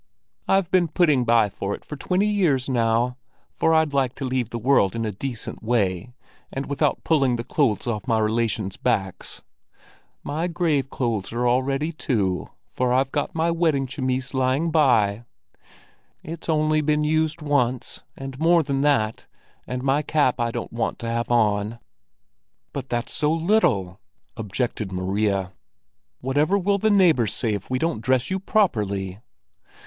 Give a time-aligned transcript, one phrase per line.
[0.47, 3.17] "I've been putting by for it for twenty years now,
[3.51, 6.15] for I'd like to leave the world in a decent way,
[6.51, 9.43] and without pulling the clothes off my relations' backs.
[10.23, 15.23] My grave clothes are all ready, too, for I've got my wedding chemise lying by.
[16.23, 19.27] It's only been used once, and more than that
[19.67, 21.77] and my cap I don't want to have on."
[22.73, 23.99] "But that's so little,"
[24.35, 25.53] objected Maria.
[26.21, 29.19] "Whatever will the neighbors say if we don't dress you properly?"